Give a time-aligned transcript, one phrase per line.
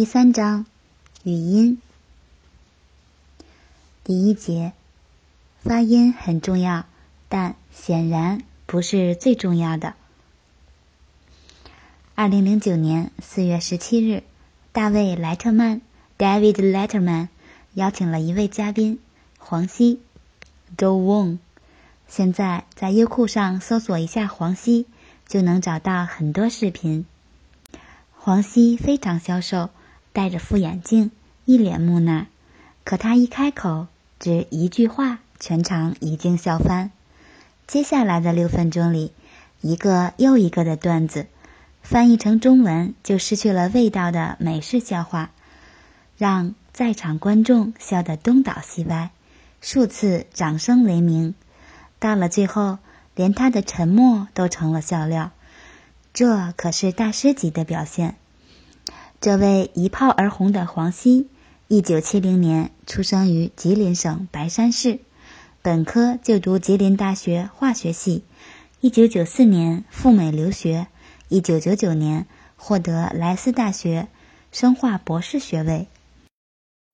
[0.00, 0.64] 第三章
[1.24, 1.78] 语音
[4.02, 4.72] 第一节
[5.62, 6.86] 发音很重要，
[7.28, 9.92] 但显然不是最重要的。
[12.14, 14.22] 二零零九年四月十七日，
[14.72, 15.82] 大卫·莱特曼
[16.16, 17.28] （David Letterman）
[17.74, 18.98] 邀请了一位嘉宾
[19.36, 20.00] 黄西
[20.78, 21.36] （Joe Wong）。
[22.08, 24.86] 现在在优酷上搜索一下黄西，
[25.28, 27.04] 就能找到很多视频。
[28.16, 29.68] 黄西非常消瘦。
[30.12, 31.10] 戴着副眼镜，
[31.44, 32.26] 一脸木讷。
[32.84, 33.86] 可他一开口，
[34.18, 36.90] 只一句话，全场已经笑翻。
[37.66, 39.12] 接下来的六分钟里，
[39.60, 41.26] 一个又一个的段子，
[41.82, 45.30] 翻译成中文就失去了味道的美式笑话，
[46.16, 49.10] 让在场观众笑得东倒西歪，
[49.60, 51.34] 数次掌声雷鸣。
[52.00, 52.78] 到了最后，
[53.14, 55.30] 连他的沉默都成了笑料。
[56.12, 58.16] 这可是大师级的表现。
[59.20, 61.28] 这位一炮而红的黄西，
[61.68, 64.98] 一九七零年出生于吉林省白山市，
[65.60, 68.24] 本科就读吉林大学化学系。
[68.80, 70.86] 一九九四年赴美留学，
[71.28, 72.24] 一九九九年
[72.56, 74.08] 获得莱斯大学
[74.52, 75.86] 生化博士学位。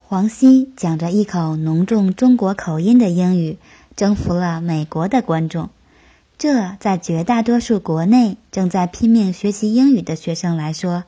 [0.04, 3.56] 黄西讲着一口浓重中国口音的英语，
[3.94, 5.70] 征服了美国的观众。
[6.38, 11.04] 这在绝大多数国内正在拼命学习英语的学生来说。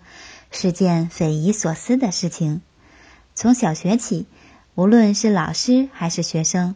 [0.51, 2.61] 是件匪夷所思的事情。
[3.35, 4.27] 从小学起，
[4.75, 6.75] 无论是老师还是学生，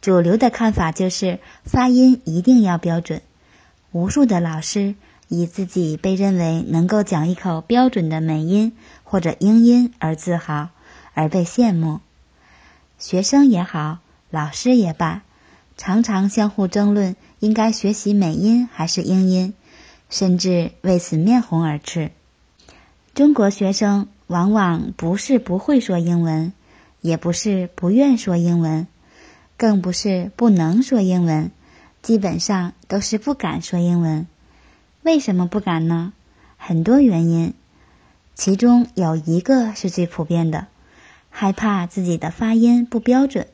[0.00, 3.22] 主流的看法就是发音一定要标准。
[3.92, 4.94] 无数的老师
[5.28, 8.72] 以自己被认为能够讲一口标准的美音
[9.04, 10.68] 或者英音而自豪，
[11.14, 12.00] 而被羡慕。
[12.98, 13.98] 学生也好，
[14.30, 15.22] 老师也罢，
[15.76, 19.54] 常常相互争论应该学习美音还是英音，
[20.08, 22.10] 甚至为此面红耳赤。
[23.14, 26.54] 中国学生往往不是不会说英文，
[27.02, 28.86] 也不是不愿说英文，
[29.58, 31.50] 更不是不能说英文，
[32.00, 34.26] 基本上都是不敢说英文。
[35.02, 36.14] 为什么不敢呢？
[36.56, 37.52] 很多原因，
[38.34, 40.68] 其中有一个是最普遍的：
[41.28, 43.46] 害怕自己的发音不标准。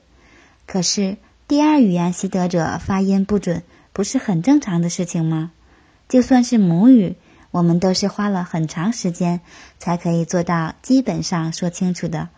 [0.67, 1.17] 可是，
[1.49, 5.51] 第二语言习得者发音不准，不是很正常的事情吗？
[6.09, 7.17] 就算是母语。
[7.51, 9.41] 我们都是花了很长时间
[9.79, 12.29] 才可以做到基本上说清楚的。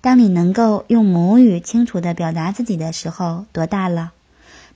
[0.00, 4.12] 当你能够用母语清楚的表达自己的时候，多大了？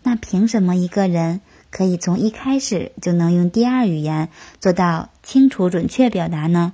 [0.02, 4.28] 那凭什么一个人可以从一开始就能用第二语言
[4.60, 6.72] 做到清楚准确表达呢？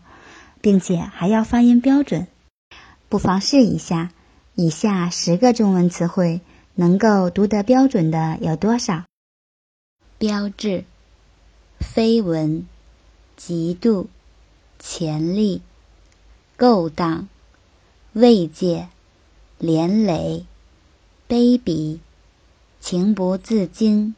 [0.60, 2.26] 并且还要发音标准？
[3.08, 4.10] 不妨试一下，
[4.54, 6.40] 以下十个中文词汇
[6.74, 9.04] 能够读得标准的有多少？
[10.19, 10.84] 标志，
[11.80, 12.66] 绯闻。
[13.38, 14.06] 嫉妒、
[14.78, 15.62] 潜力、
[16.56, 17.28] 勾当、
[18.12, 18.88] 慰藉、
[19.59, 20.44] 连累、
[21.28, 21.98] 卑鄙、
[22.81, 24.15] 情不自禁、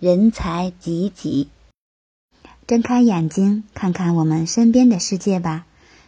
[0.00, 1.48] 人才济济。
[2.66, 5.66] 睁开眼睛，看看我们身边的世界吧。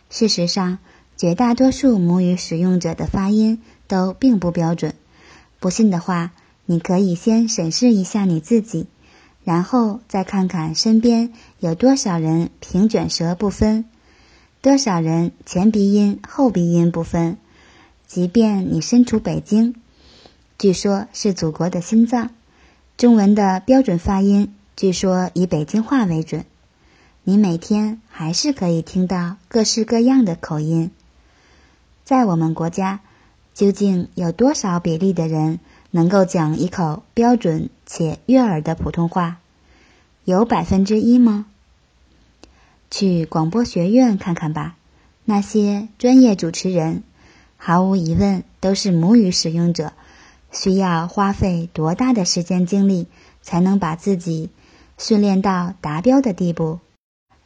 [0.09, 0.79] 事实上，
[1.17, 4.95] 绝大多数母语使用者的发音都并不标准。
[5.59, 6.33] 不信的话，
[6.65, 8.87] 你可以先审视一下你自己。
[9.45, 13.85] 然后再看看身边有多少人平卷舌不分，
[14.63, 17.37] 多少人前鼻音后鼻音不分。
[18.07, 19.75] 即便你身处北京，
[20.59, 22.31] 据说是祖国的心脏，
[22.97, 26.45] 中文的标准发音据说以北京话为准，
[27.23, 30.91] 你每天还是可以听到各式各样的口音。
[32.05, 33.01] 在我们国家，
[33.53, 35.59] 究竟有多少比例的人？
[35.97, 39.37] 能够讲一口标准且悦耳的普通话，
[40.25, 41.47] 有百分之一吗？
[42.91, 44.75] 去广播学院看看吧，
[45.25, 47.05] 那些专业主持人，
[47.57, 49.93] 毫无疑问都是母语使用者，
[50.51, 53.07] 需要花费多大的时间精力
[53.41, 54.51] 才能把自己
[54.99, 56.81] 训练到达标的地步？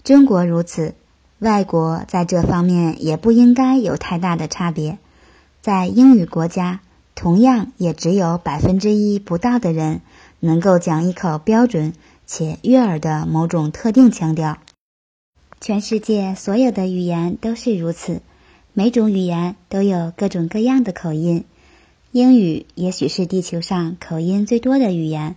[0.03, 0.95] 中国如此，
[1.39, 4.97] 外国在这方面也不应该有太大的差别，
[5.61, 6.81] 在英语国家。
[7.19, 10.03] 同样，也只有百分之一不到的人
[10.39, 11.93] 能够讲一口标准
[12.29, 14.59] 且悦耳的某种特定腔调。
[15.61, 18.21] 全世界所有的语言都是如此，
[18.73, 21.45] 每种语言都有各种各样的口音。
[22.13, 25.35] 英语也许是地球上口音最多的语言。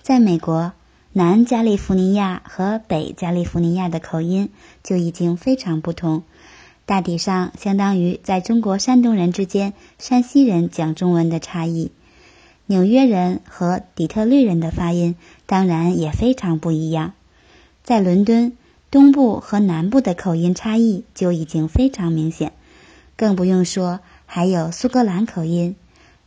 [0.00, 0.72] 在美国，
[1.12, 4.48] 南加利福尼亚和北加利福尼亚的口音
[4.82, 6.22] 就已经非常不同。
[6.88, 11.92] 大体上相当于在中国山东人之间，山西人讲中文的差异。
[12.64, 15.14] 纽约人和底特律人的发音
[15.44, 17.12] 当然也非常不一样。
[17.84, 18.56] 在伦敦，
[18.90, 22.54] 东部和南部的口音差异就已经非常明显，
[23.16, 25.76] 更不用说还有苏格兰口音、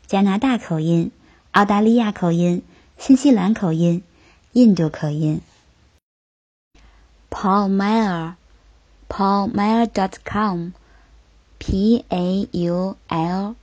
[0.05, 1.09] 加拿大口音、
[1.49, 2.61] 澳大利亚口音、
[2.99, 4.03] 新西兰口音、
[4.51, 5.41] 印度口音。
[7.31, 8.33] Paul Meyer。
[9.11, 13.55] paulmeyer.com，p a u l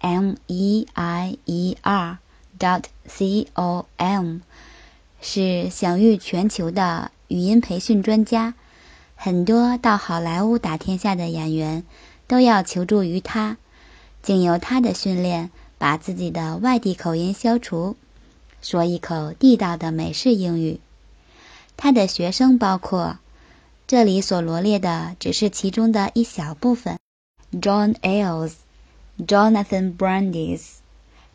[0.00, 2.18] m e i e r
[2.58, 4.40] dot c o m，
[5.20, 8.54] 是享誉全球的语音培训专家。
[9.14, 11.84] 很多到好莱坞打天下的演员
[12.26, 13.58] 都要求助于他，
[14.22, 17.94] 经由他的训练，把自己的外地口音消除，
[18.60, 20.80] 说一口地道的美式英语。
[21.76, 23.18] 他的学生包括。
[23.88, 26.98] 这里所罗列的只是其中的一小部分。
[27.52, 28.54] John Ailes、
[29.16, 30.62] Jonathan Brandis、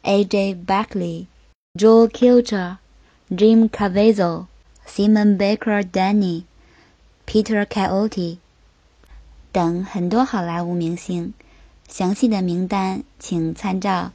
[0.01, 0.56] A.J.
[0.56, 1.27] Buckley、
[1.74, 2.80] Joel Kilcher、
[3.30, 4.48] Jim Caviezel、
[4.86, 6.44] Simon Baker Denny、
[7.25, 8.39] Peter Coyote
[9.53, 11.33] 等很多好莱坞明星。
[11.88, 14.12] 详细的名单请参照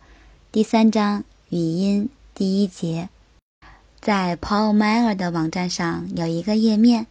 [0.53, 3.09] 第三章语音第一节。
[4.03, 7.07] 在 Paul Meyer 的网站上有一个页面。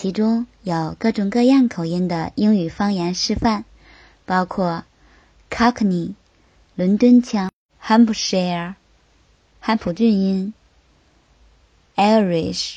[0.00, 3.64] 其中有各种各样口音的英语方言示范，
[4.26, 4.84] 包括
[5.50, 6.14] Cockney（
[6.76, 7.50] 伦敦腔）、
[7.82, 8.74] Hampshire（
[9.58, 10.54] 汉普郡音）、
[11.96, 12.76] Irish（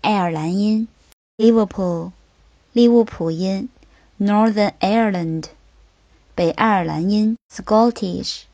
[0.00, 0.88] 爱尔兰音）、
[1.36, 2.12] Liverpool（
[2.72, 3.68] 利物浦音）、
[4.18, 5.44] Northern Ireland（
[6.34, 8.44] 北爱尔兰音）、Scottish（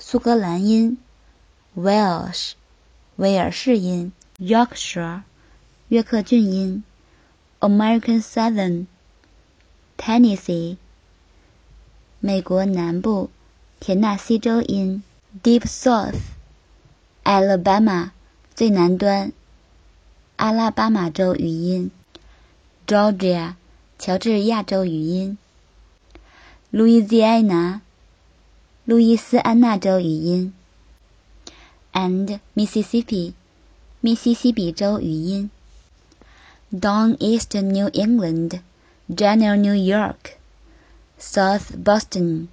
[0.00, 0.98] 苏格兰音）、
[1.78, 2.54] Welsh（
[3.14, 4.10] 威尔士音）、
[4.40, 5.20] Yorkshire。
[5.88, 6.82] 约克郡音
[7.60, 8.86] ，American Southern
[9.96, 10.78] Tennessee，
[12.18, 13.30] 美国南部
[13.78, 15.04] 田纳西州音
[15.44, 16.18] ，Deep South
[17.22, 18.10] Alabama
[18.52, 19.30] 最南端，
[20.34, 21.92] 阿拉巴马州语音
[22.84, 23.54] ，Georgia
[23.96, 25.38] 乔治亚州语音
[26.72, 27.78] ，Louisiana
[28.84, 30.52] 路易斯安那州语音
[31.92, 33.34] ，and Mississippi
[34.00, 35.48] 密西西比州语音。
[36.78, 38.60] Don East New England,
[39.08, 40.36] General New York,
[41.18, 42.48] South Boston，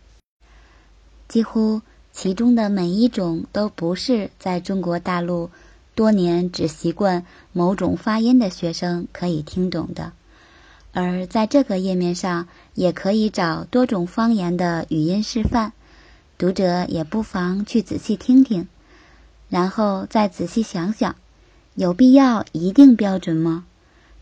[1.28, 1.82] 几乎
[2.14, 5.50] 其中的每一种都不是在中国大陆
[5.94, 10.14] 多年只习惯某种发音的学生可以听懂的。
[10.94, 15.74] 而在这个页面上也可以找多种方言的语音示范，
[16.38, 18.68] 读者也不妨去仔细听听，
[19.50, 21.16] 然后再仔细想想，
[21.74, 23.66] 有必要一定标准吗？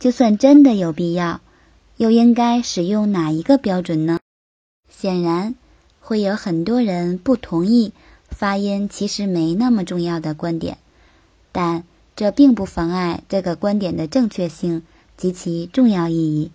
[0.01, 1.42] 就算真的有必要，
[1.95, 4.18] 又应该使用哪一个标准呢？
[4.89, 5.53] 显然，
[6.00, 7.94] 会有很多人不同意
[8.27, 10.80] 发音其实没那么重要的观点，
[11.51, 11.83] 但
[12.15, 14.81] 这并不妨碍这个观点的正确性
[15.18, 16.50] 及其重要意义。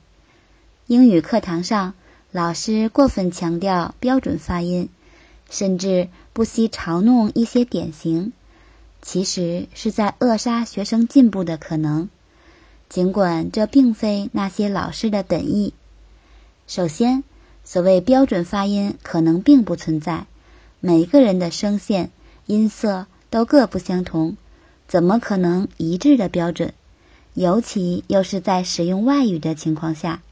[0.88, 1.94] 英语课堂上，
[2.32, 4.88] 老师过分强调标准发音，
[5.48, 8.32] 甚至不惜嘲弄一些典型，
[9.02, 12.08] 其实是在扼杀学生进步的可能。
[12.88, 15.74] 尽管这并非那些老师的本意。
[16.66, 17.24] 首先，
[17.64, 20.26] 所谓标准发音可能并不存在，
[20.80, 22.10] 每个人的声线、
[22.46, 24.36] 音色都各不相同，
[24.88, 26.72] 怎么可能一致的标准？
[27.34, 30.22] 尤其又是在使用外语的情况下。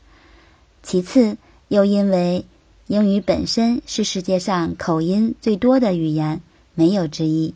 [0.82, 1.36] 其次，
[1.68, 2.46] 又因为
[2.86, 6.40] 英语本身是世界上口音最多的语言，
[6.74, 7.54] 没有之一。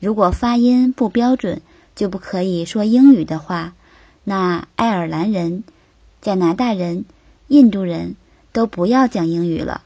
[0.00, 1.62] 如果发音不标准，
[1.94, 3.74] 就不可以说英语的话。
[4.28, 5.64] 那爱尔兰人、
[6.20, 7.06] 加拿大人、
[7.46, 8.14] 印度人
[8.52, 9.80] 都不要讲英语了，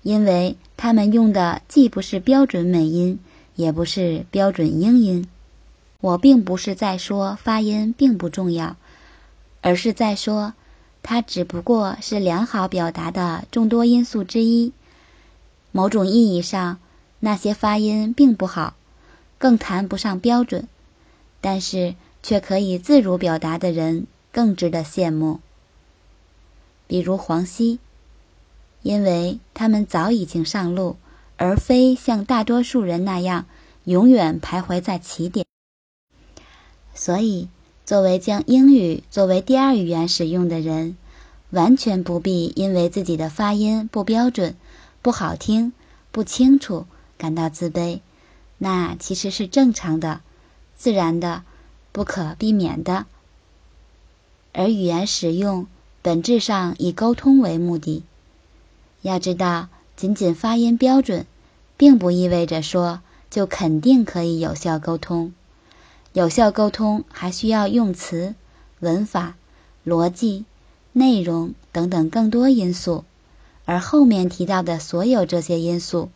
[0.00, 3.18] 因为他们用的既不是标准美音，
[3.54, 5.28] 也不是标准英音。
[6.00, 8.76] 我并不是在说发音并不重要，
[9.60, 10.54] 而是在说
[11.02, 14.72] 它只不过是良好表达的众多因素之一。
[15.70, 16.78] 某种意义上，
[17.18, 18.72] 那些发音并不好，
[19.36, 20.66] 更谈不上标准，
[21.42, 21.94] 但是。
[22.22, 25.40] 却可以自如表达的人更值得羡慕，
[26.86, 27.78] 比如黄西，
[28.82, 30.96] 因为他们早已经上路，
[31.36, 33.46] 而非像大多数人那样
[33.84, 35.46] 永远徘徊在起点。
[36.94, 37.48] 所以，
[37.86, 40.96] 作为将英语作为第二语言使用的人，
[41.50, 44.54] 完全不必因为自己的发音不标准、
[45.00, 45.72] 不好听、
[46.12, 46.86] 不清楚
[47.16, 48.00] 感到自卑，
[48.58, 50.20] 那其实是正常的、
[50.76, 51.42] 自然的。
[51.92, 53.06] 不可避免的，
[54.52, 55.66] 而语言使用
[56.02, 58.04] 本质上以沟通为目的。
[59.02, 61.26] 要知道，仅仅发音标准，
[61.76, 65.32] 并不意味着说就肯定可以有效沟通。
[66.12, 68.34] 有效沟通还需要用词、
[68.80, 69.34] 文法、
[69.86, 70.44] 逻辑、
[70.92, 73.04] 内容等等更多因素，
[73.64, 76.10] 而后面提到的所有这些因素，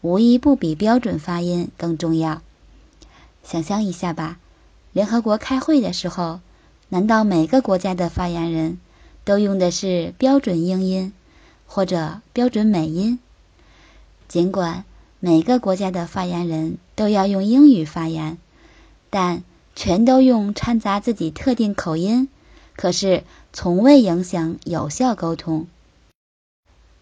[0.00, 2.42] 无一不比标准发音更重要。
[3.42, 4.38] 想象一下吧，
[4.92, 6.40] 联合国开会的时候，
[6.88, 8.78] 难道每个国家的发言人
[9.24, 11.12] 都用的是标准英音
[11.66, 13.18] 或者标准美音？
[14.28, 14.84] 尽管
[15.18, 18.36] 每个国家的发言人都要用英语发言，
[19.08, 19.42] 但
[19.74, 22.28] 全都用掺杂自己特定口音，
[22.76, 25.66] 可是从未影响有效沟通。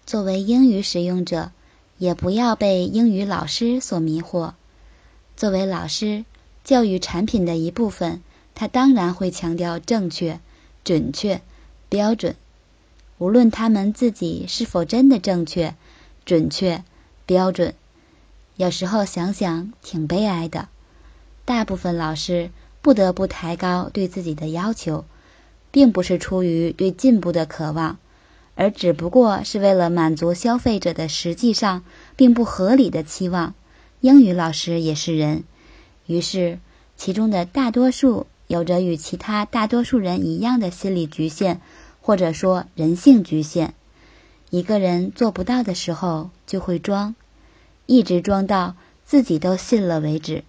[0.06, 1.50] 作为英语使用者，
[1.98, 4.52] 也不要被英语老师所迷惑。
[5.36, 6.24] 作为老师，
[6.64, 8.22] 教育产品的一部分，
[8.54, 10.40] 他当然会强调正确、
[10.84, 11.40] 准确、
[11.88, 12.36] 标准，
[13.18, 15.74] 无论他们自己是否真的正确、
[16.24, 16.84] 准确、
[17.26, 17.74] 标准。
[18.56, 20.68] 有时候想想，挺悲哀的。
[21.46, 22.50] 大部分老师
[22.82, 25.04] 不得不抬高对自己的要求，
[25.70, 27.98] 并不是出于对进步的渴望，
[28.54, 31.82] 而只不过是为了满足消费者的实际上
[32.16, 33.54] 并不合理的期望。
[34.00, 35.44] 英语老师也是人，
[36.10, 36.58] 于是
[36.96, 41.60] 其中的大多数有着与其他大多数人一样的心理局限，
[42.00, 43.74] 或者说人性局限。
[44.50, 47.14] 一个人做不到的时候，就会装，
[47.86, 48.74] 一直装到
[49.04, 50.42] 自己都信了为止。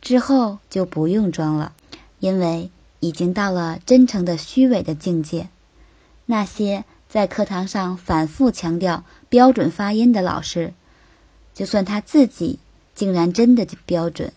[0.00, 1.74] 之后就不用装了，
[2.18, 2.70] 因为
[3.00, 5.50] 已经到了真诚的虚伪的境界。
[6.24, 10.72] 那些在课堂上反复强调标准发音的老师，
[11.52, 12.58] 就算他自己
[12.94, 14.32] 竟然真的标准，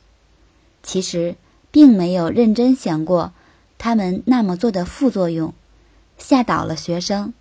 [0.88, 1.36] 其实
[1.70, 3.34] 并没有认真想过
[3.78, 5.54] 他们那么做的副作用，
[6.18, 7.34] 吓倒了学生，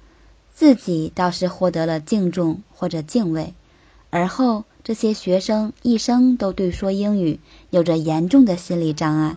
[0.52, 3.54] 自己倒是获得了敬重或者敬畏，
[4.10, 4.64] 而后。
[4.84, 9.36] 这些学生一生都对说英语有着严重的心理障碍。